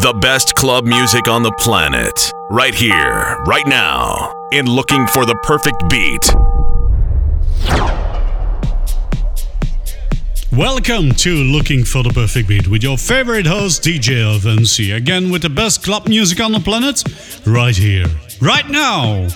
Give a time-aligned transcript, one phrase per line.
[0.00, 2.32] The best club music on the planet.
[2.50, 6.26] Right here, right now, in Looking for the Perfect Beat.
[10.50, 14.96] Welcome to Looking for the Perfect Beat with your favorite host, DJ LVMC.
[14.96, 17.04] Again, with the best club music on the planet,
[17.46, 18.06] right here,
[18.40, 19.28] right now.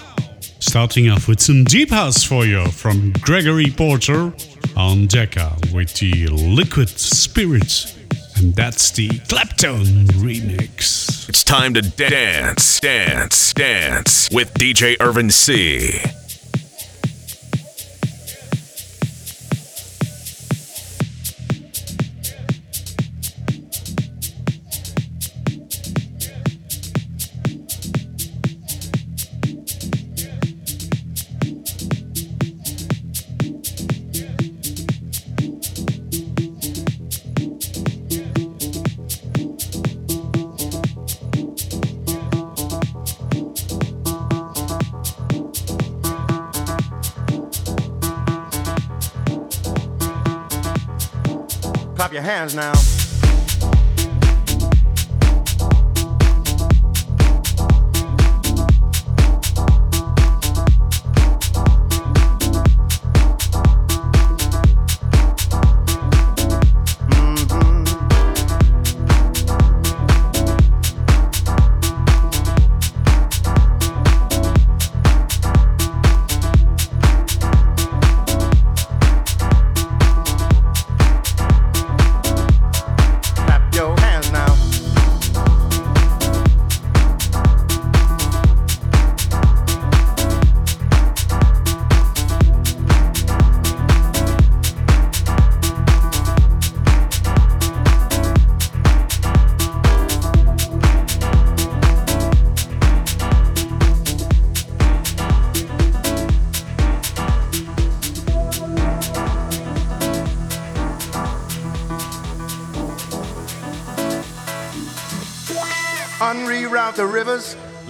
[0.61, 4.33] Starting off with some deep house for you from Gregory Porter
[4.79, 7.94] on Decca with the Liquid Spirit.
[8.53, 11.29] That's the Claptone remix.
[11.29, 16.01] It's time to dance, dance, dance with DJ Irvin C.
[52.53, 52.84] now.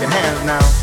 [0.00, 0.79] Clap hands now.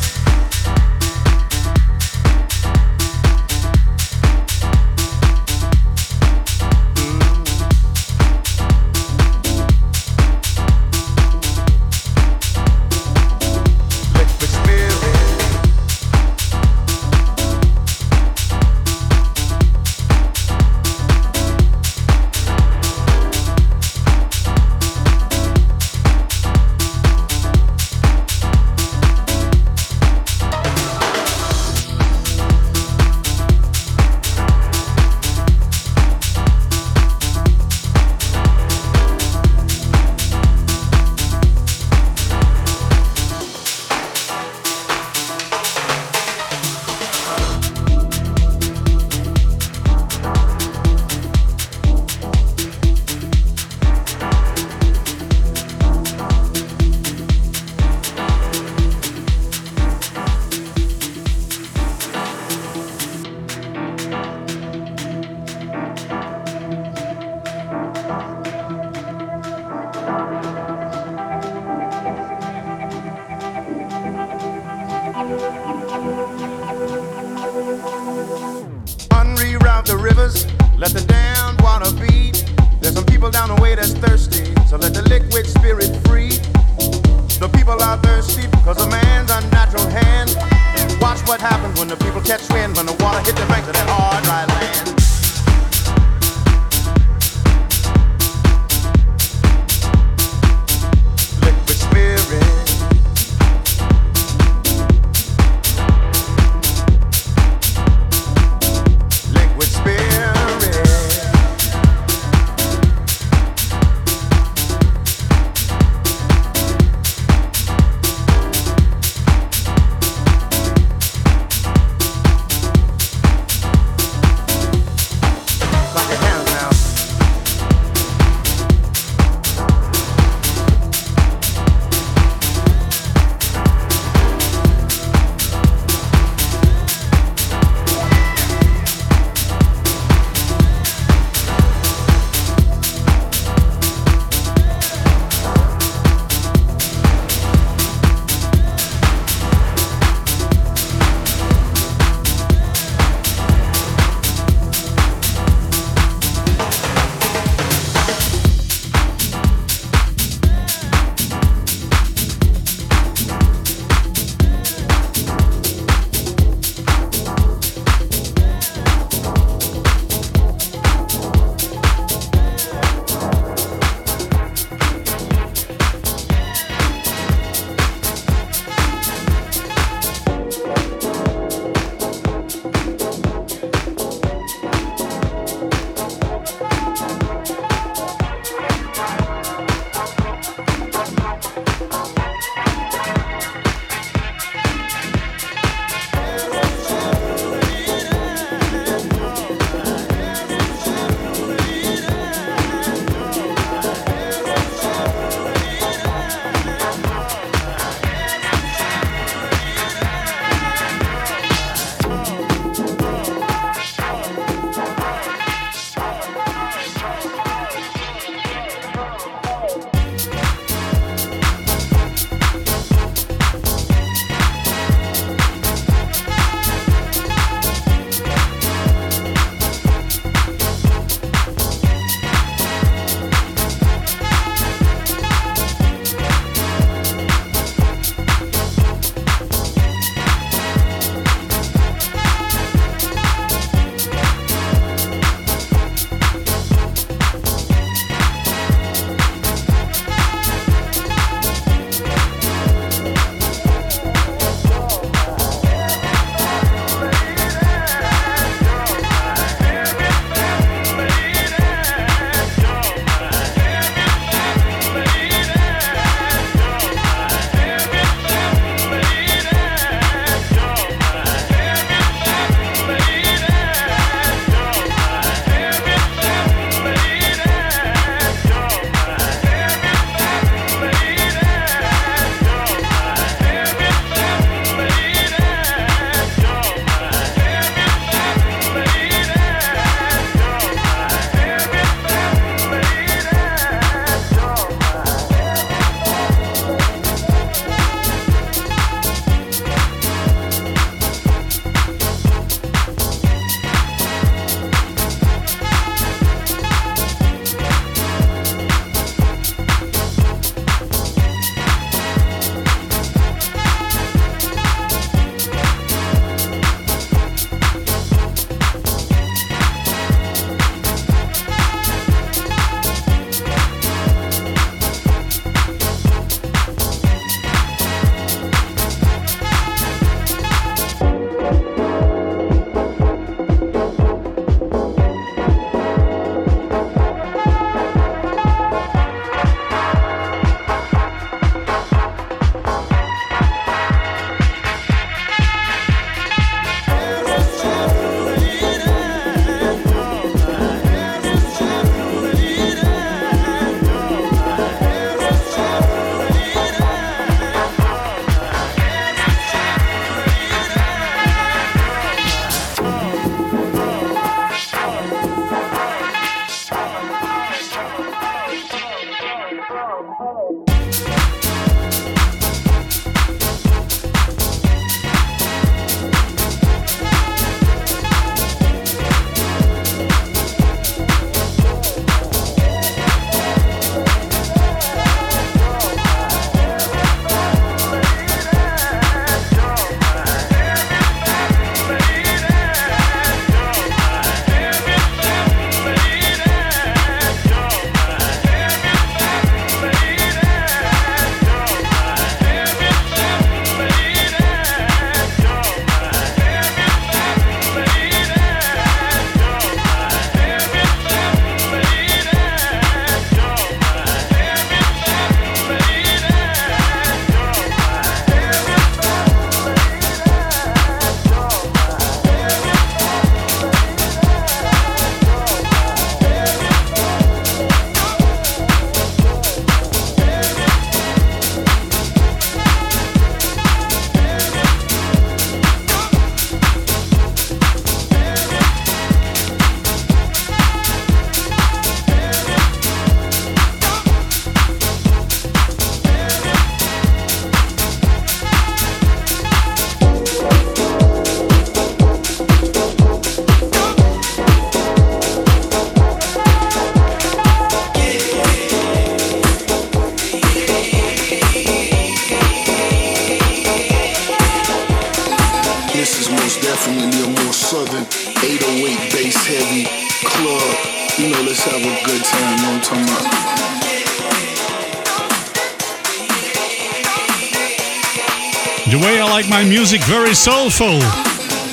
[480.77, 480.99] Soulful.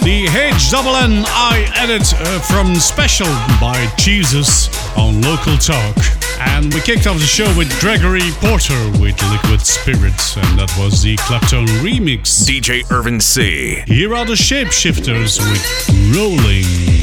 [0.03, 3.27] The H double N I edit uh, from Special
[3.61, 5.95] by Jesus on Local Talk.
[6.41, 11.03] And we kicked off the show with Gregory Porter with Liquid Spirits, and that was
[11.03, 12.49] the Claptone remix.
[12.49, 13.83] DJ Irvin C.
[13.87, 16.94] Here are the Shapeshifters with Rolling.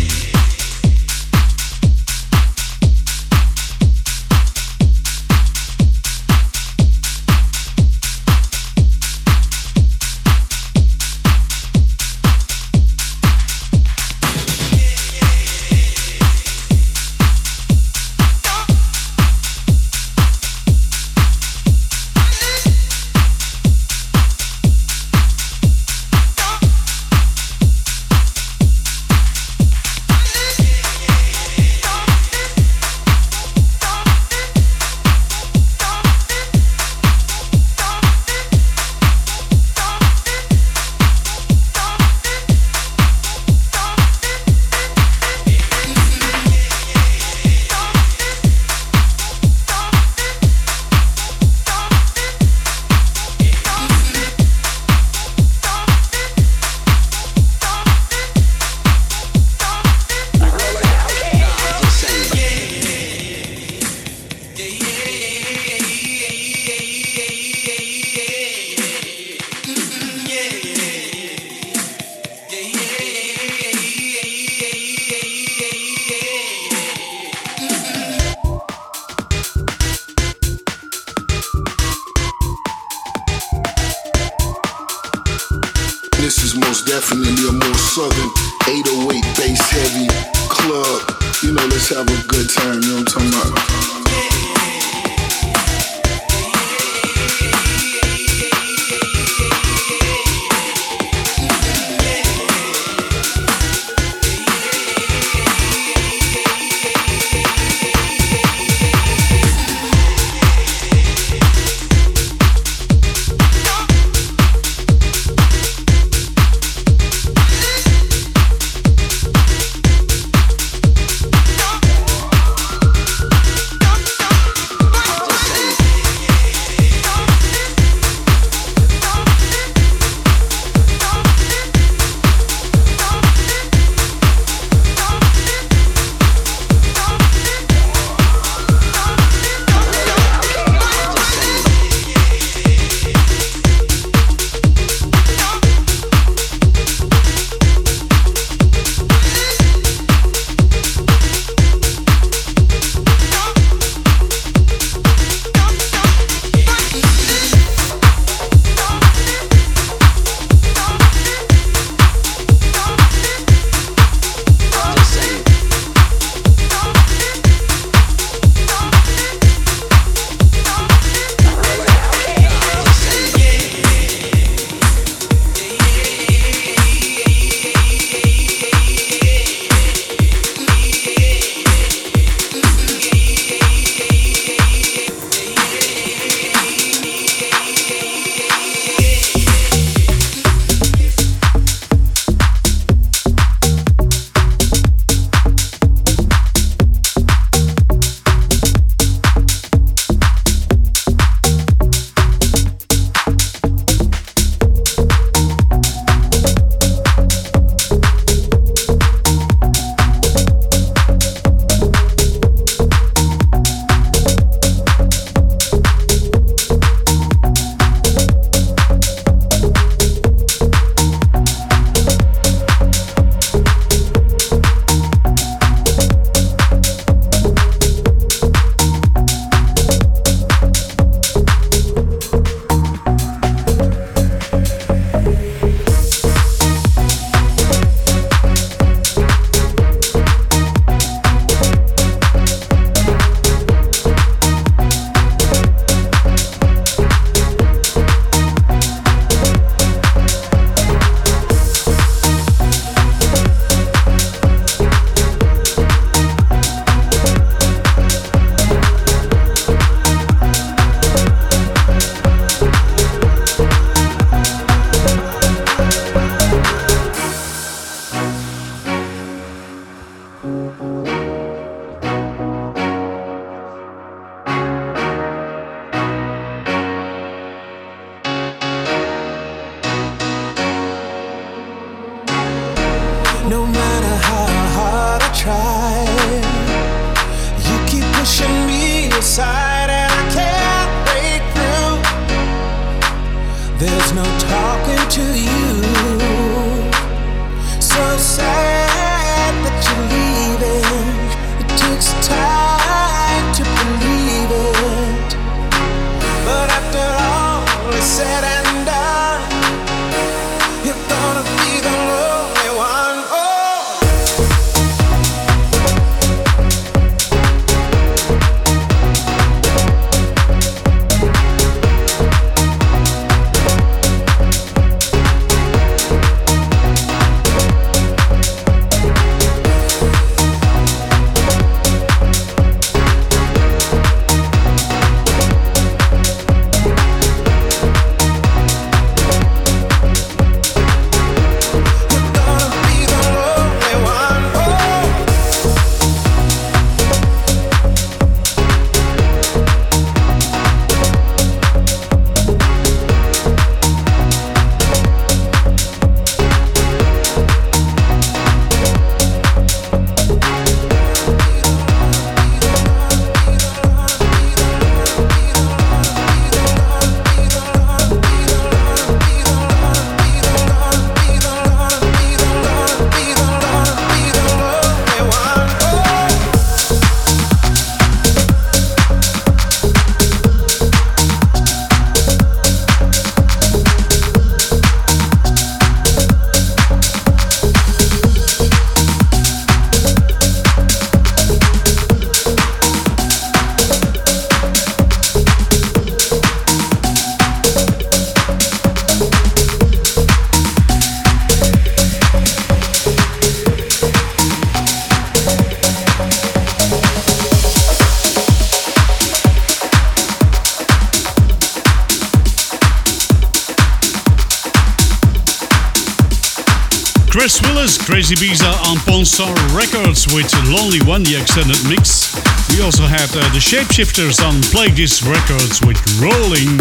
[418.36, 422.38] Biza on Ponstar Records with Lonely One, the extended mix.
[422.70, 426.80] We also had uh, the Shapeshifters on Play This Records with Rolling,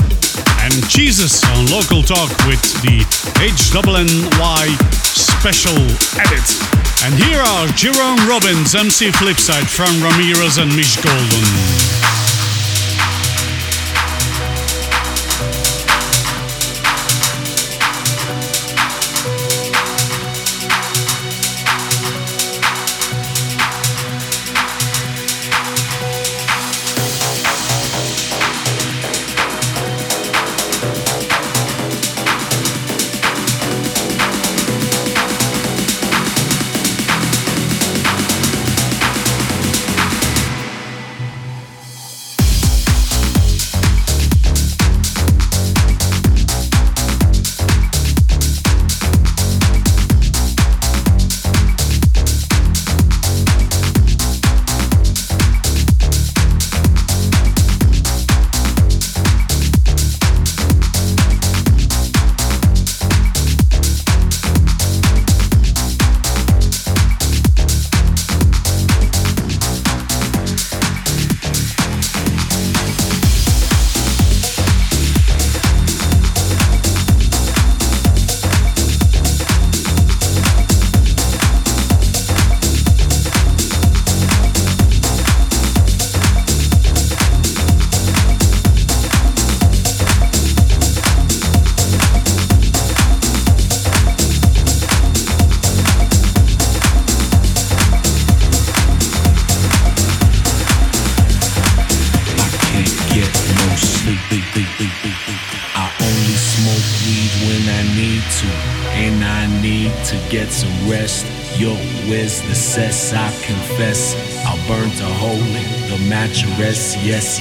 [0.63, 3.01] and Jesus on Local Talk with the
[3.41, 4.77] HNNY
[5.17, 5.81] Special
[6.21, 6.47] Edit.
[7.03, 11.80] And here are Jerome Robbins, MC Flipside, Fran Ramirez, and Mish Golden.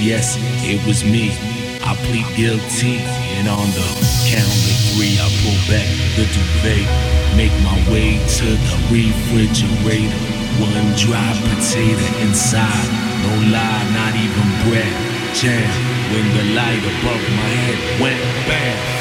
[0.00, 1.30] Yes, it was me.
[1.84, 2.98] I plead guilty,
[3.36, 3.88] and on the
[4.28, 6.88] count of three, I pull back the duvet,
[7.36, 10.20] make my way to the refrigerator.
[10.60, 12.90] One dry potato inside,
[13.24, 15.10] no lie, not even bread.
[15.34, 18.99] Jam when the light above my head went bam.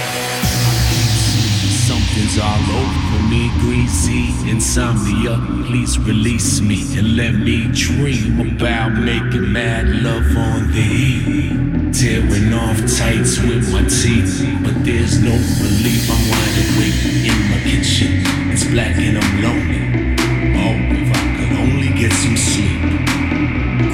[2.20, 5.40] Something's all over me, greasy insomnia.
[5.68, 11.94] Please release me and let me dream about making mad love on the heat.
[11.94, 16.12] Tearing off tights with my teeth, but there's no relief.
[16.12, 18.22] I'm wide awake in my kitchen.
[18.52, 20.16] It's black and I'm lonely.
[20.60, 22.82] Oh, if I could only get some sleep.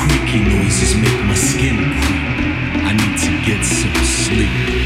[0.01, 2.25] Creaky noises make my skin creep.
[2.85, 4.84] I need to get some sleep.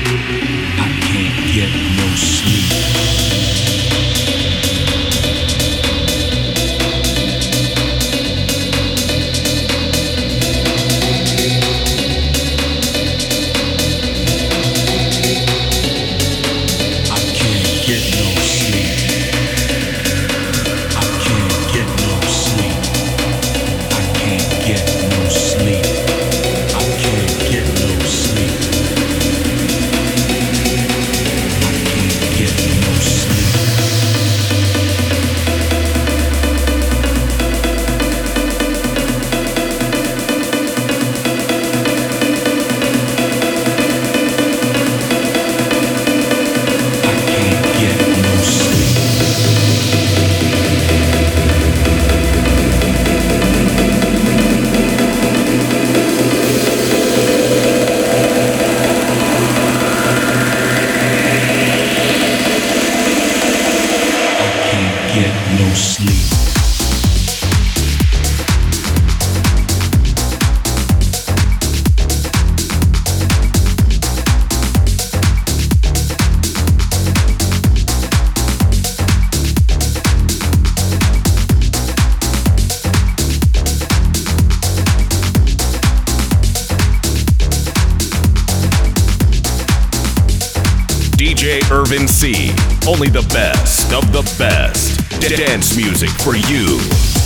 [91.39, 92.51] DJ Irvin C.
[92.85, 95.09] Only the best of the best.
[95.21, 97.18] Dance music for you.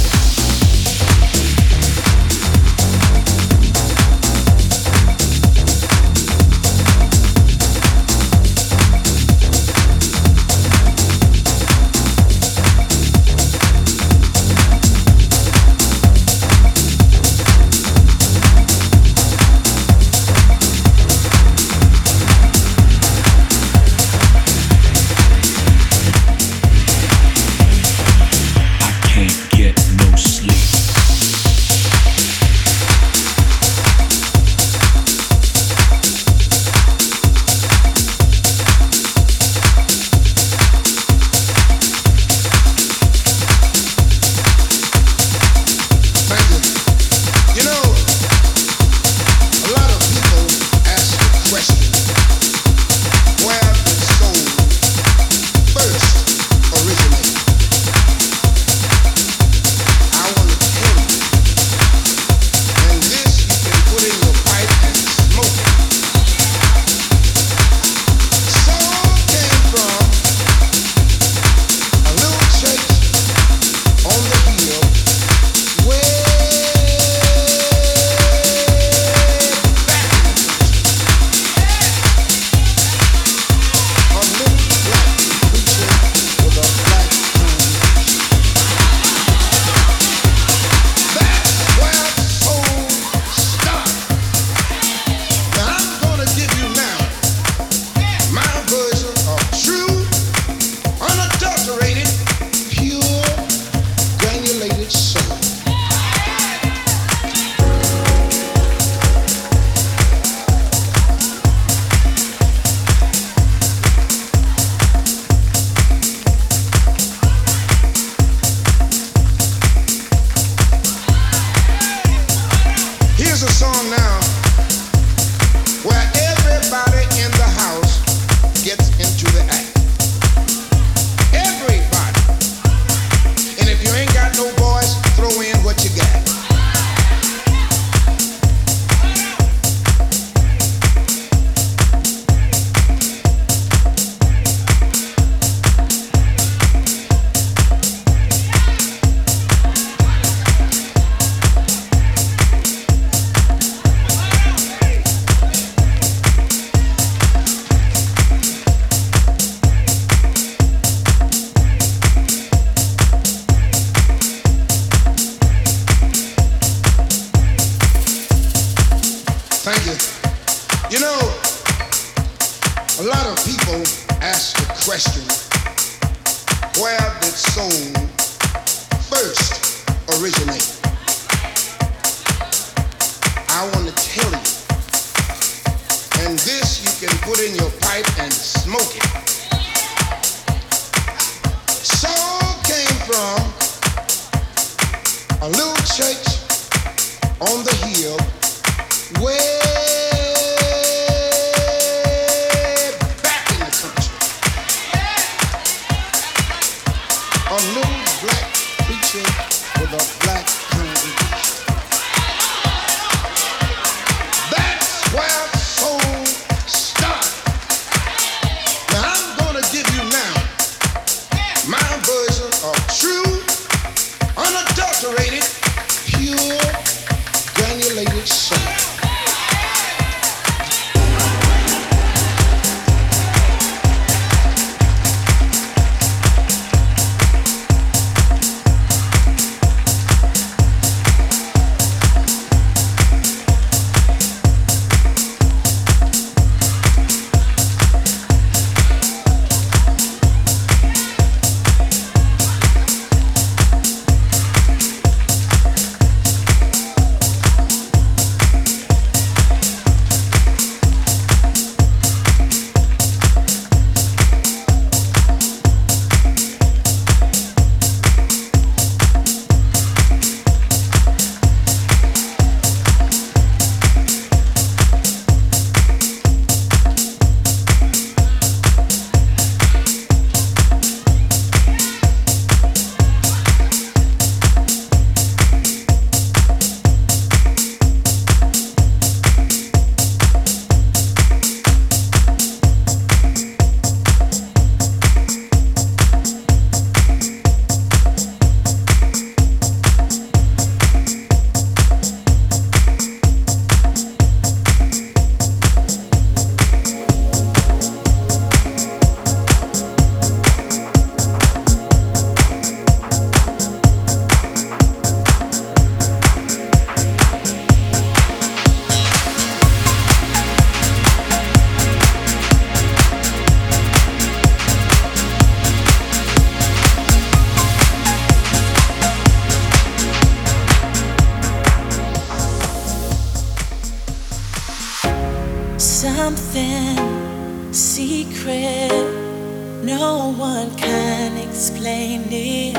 [340.23, 342.77] No one can explain it.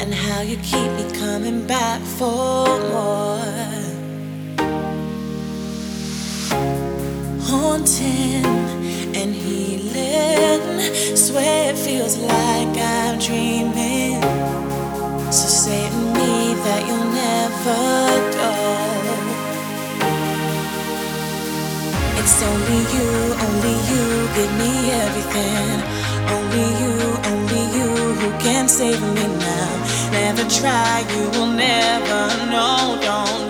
[0.00, 3.40] And how you keep me coming back for more.
[7.48, 8.44] Haunting
[9.20, 11.16] and healing.
[11.16, 14.20] Swear it feels like I'm dreaming.
[15.32, 16.32] So say to me
[16.66, 17.84] that you'll never
[18.38, 18.52] go.
[22.20, 23.08] It's only you,
[23.46, 24.04] only you
[24.36, 25.97] give me everything.
[26.50, 27.88] Only you, only you
[28.20, 30.10] who can save me now.
[30.12, 32.98] Never try, you will never know.
[33.02, 33.47] Don't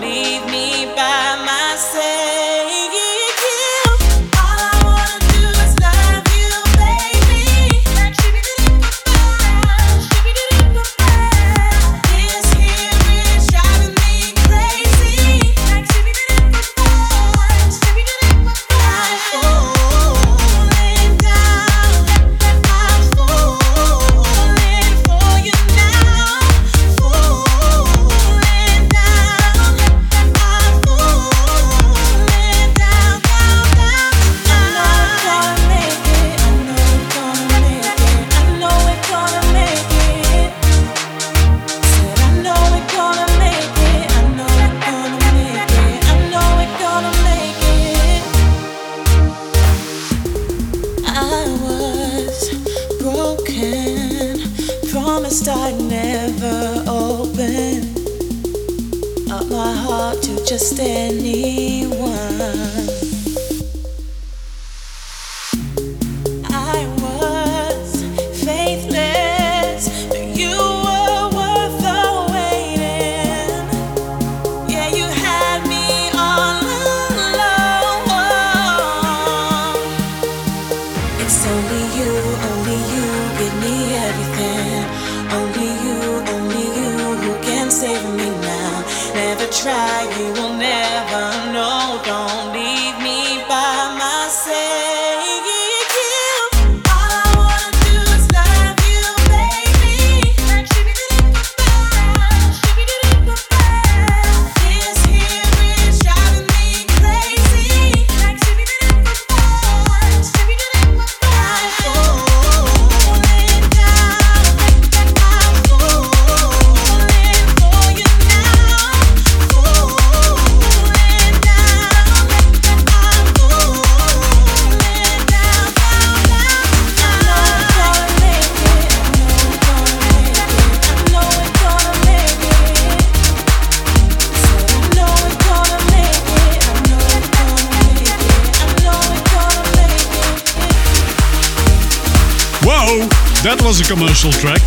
[144.28, 144.62] commercial track.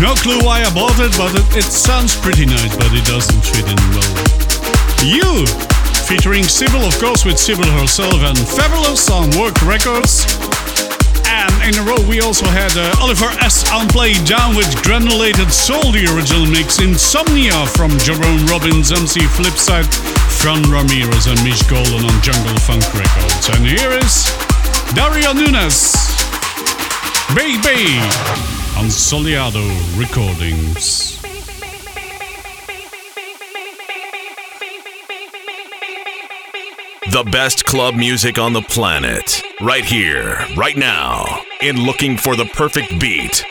[0.00, 3.42] No clue why I bought it, but it, it sounds pretty nice, but it doesn't
[3.44, 4.12] fit in well.
[5.04, 5.46] You!
[6.06, 10.26] Featuring Sybil, of course, with Sybil herself and Fabulous on Work Records.
[11.26, 13.66] And in a row, we also had uh, Oliver S.
[13.72, 16.78] Unplayed Down with Granulated Soul, the original mix.
[16.78, 19.90] Insomnia from Jerome Robbins, MC Flipside,
[20.38, 23.48] Fran Ramirez, and Mish Golden on Jungle Funk Records.
[23.50, 24.30] And here is
[24.94, 25.94] Dario Nunez.
[27.34, 29.64] Baby on Soleado
[29.98, 31.18] Recordings.
[37.10, 42.44] The best club music on the planet, right here, right now, in Looking for the
[42.44, 43.46] Perfect Beat.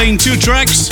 [0.00, 0.88] Playing two tracks.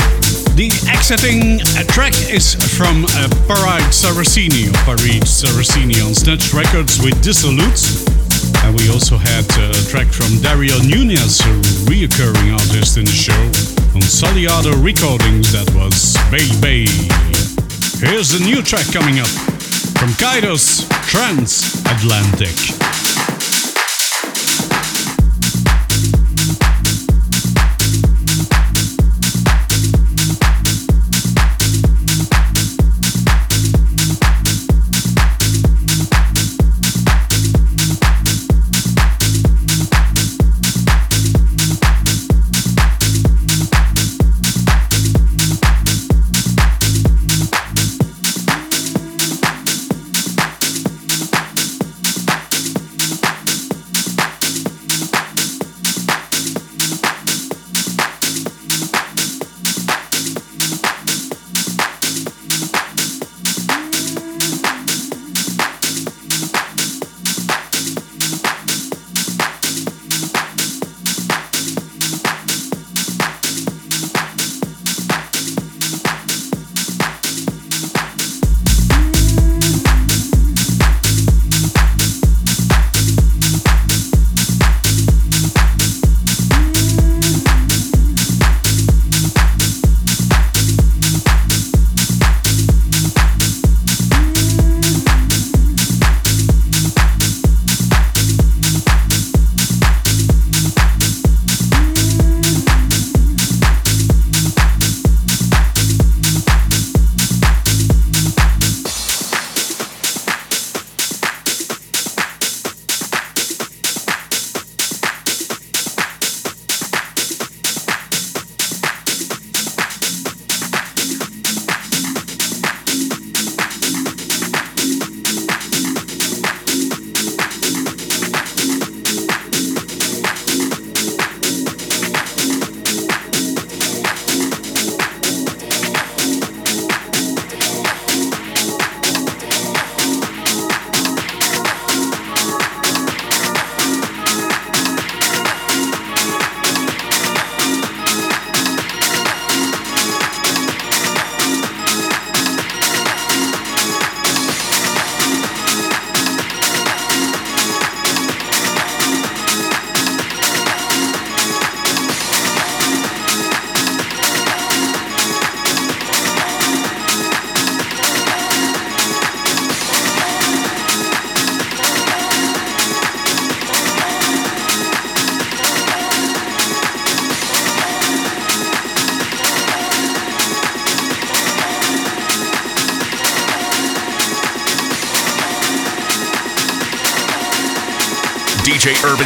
[0.53, 7.17] The exiting track is from uh, Paride Saraceni, or Paride Saraceni on Snatch Records with
[7.25, 8.05] Dissolutes.
[8.65, 13.33] And we also had a track from Dario Nunez, a reoccurring artist in the show,
[13.97, 16.85] on Soleado Recordings, that was Baby.
[18.05, 19.33] Here's a new track coming up
[19.97, 22.98] from Kaidos Transatlantic.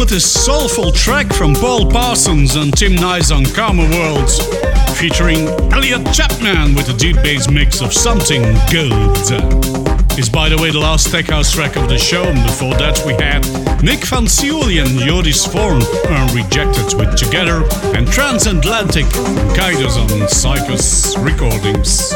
[0.00, 4.40] With a soulful track from Paul Parsons and Tim Nice on Karma Worlds,
[4.98, 8.40] featuring Elliot Chapman with a deep bass mix of Something
[8.72, 8.94] Good
[10.18, 12.22] is, by the way, the last Tech House track of the show.
[12.22, 13.44] And before that, we had
[13.84, 17.62] Nick Van Cioli and Jodis Forn uh, Rejected with Together
[17.94, 19.04] and Transatlantic
[19.52, 22.14] Kaidos on Psychos Recordings.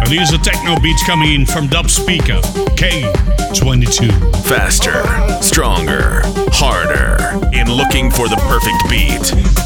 [0.00, 2.40] And here's a techno beat coming in from Dubspeeka
[2.80, 4.31] K22.
[4.44, 5.02] Faster,
[5.42, 6.20] stronger,
[6.52, 7.16] harder,
[7.52, 9.61] in looking for the perfect beat.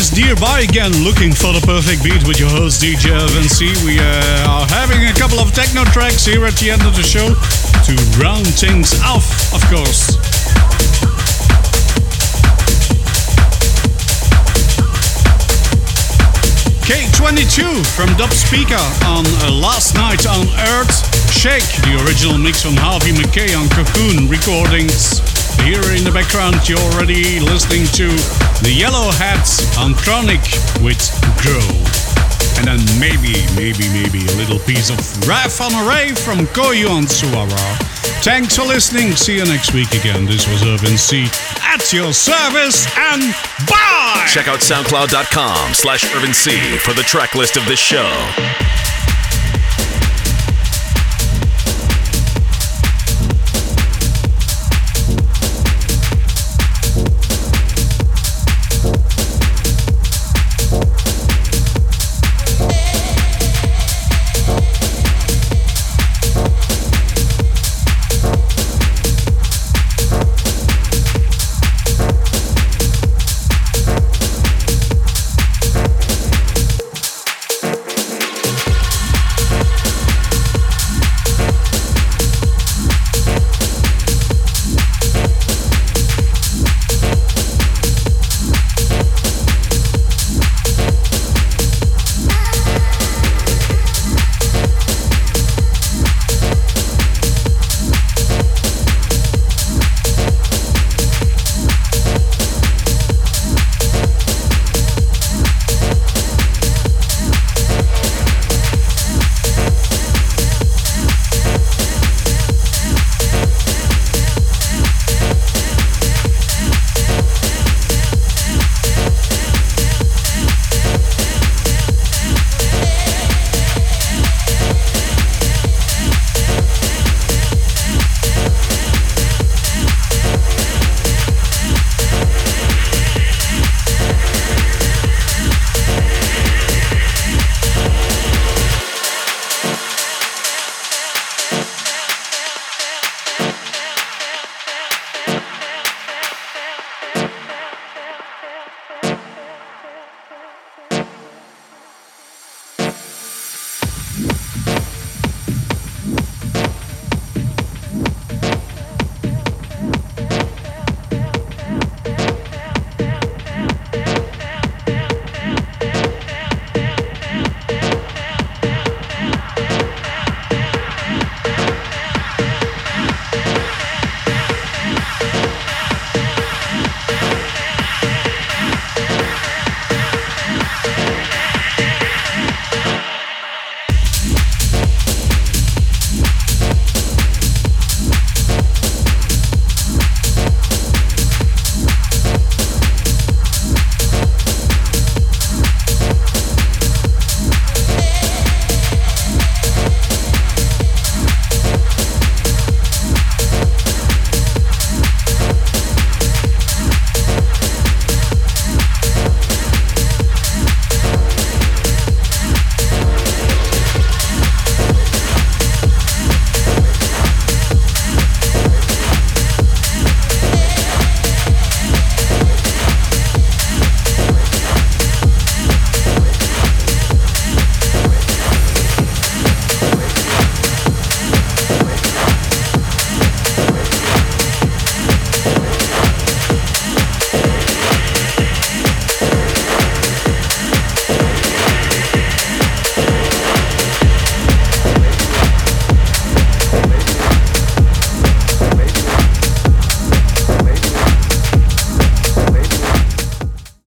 [0.00, 3.68] Is nearby again, looking for the perfect beat with your host DJ Irvin C.
[3.84, 7.04] We uh, are having a couple of techno tracks here at the end of the
[7.04, 7.36] show
[7.84, 10.16] to round things off, of course.
[16.88, 20.48] K22 from Dubspeeka on uh, Last Night on
[20.80, 20.96] Earth.
[21.28, 25.20] Shake, the original mix from Harvey McKay on Cocoon Recordings.
[25.60, 28.08] Here in the background, you're already listening to
[28.62, 30.40] the Yellowheads on Chronic
[30.84, 31.00] with
[31.40, 31.64] Grow.
[32.58, 36.90] And then maybe, maybe, maybe a little piece of Raf on a Ray from Coyu
[36.90, 37.56] on Suara.
[38.22, 39.12] Thanks for listening.
[39.12, 40.26] See you next week again.
[40.26, 41.26] This was Irvin C
[41.62, 43.22] at your service and
[43.66, 44.26] bye!
[44.28, 48.10] Check out soundcloud.com slash Irvin C for the track list of this show.